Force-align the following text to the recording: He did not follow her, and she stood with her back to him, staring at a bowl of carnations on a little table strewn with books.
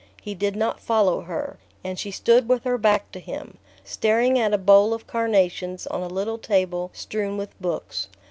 He 0.19 0.33
did 0.33 0.55
not 0.55 0.79
follow 0.79 1.21
her, 1.25 1.59
and 1.83 1.99
she 1.99 2.09
stood 2.09 2.49
with 2.49 2.63
her 2.63 2.79
back 2.79 3.11
to 3.11 3.19
him, 3.19 3.57
staring 3.83 4.39
at 4.39 4.51
a 4.51 4.57
bowl 4.57 4.95
of 4.95 5.05
carnations 5.05 5.85
on 5.85 6.01
a 6.01 6.07
little 6.07 6.39
table 6.39 6.89
strewn 6.91 7.37
with 7.37 7.51
books. 7.61 8.07